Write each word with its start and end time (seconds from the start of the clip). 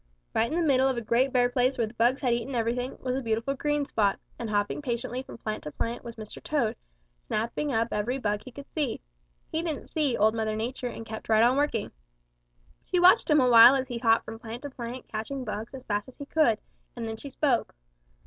Right 0.33 0.51
in 0.51 0.59
the 0.59 0.65
middle 0.65 0.87
of 0.89 0.97
a 0.97 1.01
great 1.01 1.31
bare 1.31 1.47
place 1.47 1.77
where 1.77 1.85
the 1.85 1.93
bugs 1.93 2.21
had 2.21 2.33
eaten 2.33 2.55
everything 2.55 2.97
was 3.01 3.15
a 3.15 3.21
beautiful 3.21 3.53
green 3.53 3.85
spot, 3.85 4.19
and 4.39 4.49
patiently 4.81 5.19
hopping 5.19 5.23
from 5.23 5.37
plant 5.37 5.61
to 5.65 5.71
plant 5.71 6.03
was 6.03 6.15
Mr. 6.15 6.41
Toad, 6.41 6.75
snapping 7.27 7.71
up 7.71 7.89
every 7.91 8.17
bug 8.17 8.41
he 8.43 8.51
could 8.51 8.65
see. 8.73 8.99
He 9.51 9.61
didn't 9.61 9.85
see 9.89 10.17
Old 10.17 10.33
Mother 10.33 10.55
Nature 10.55 10.87
and 10.87 11.05
kept 11.05 11.29
right 11.29 11.43
on 11.43 11.55
working. 11.55 11.91
She 12.83 12.99
watched 12.99 13.29
him 13.29 13.41
a 13.41 13.47
while 13.47 13.75
as 13.75 13.89
he 13.89 13.99
hopped 13.99 14.25
from 14.25 14.39
plant 14.39 14.63
to 14.63 14.71
plant 14.71 15.07
catching 15.07 15.43
bugs 15.45 15.75
as 15.75 15.83
fast 15.85 16.07
as 16.09 16.17
he 16.17 16.25
could, 16.25 16.57
and 16.95 17.07
then 17.07 17.15
she 17.17 17.29
spoke. 17.29 17.75